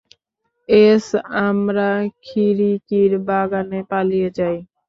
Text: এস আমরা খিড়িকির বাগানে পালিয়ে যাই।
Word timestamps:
এস 0.69 1.05
আমরা 1.43 1.89
খিড়িকির 2.23 3.11
বাগানে 3.27 3.79
পালিয়ে 3.91 4.29
যাই। 4.37 4.57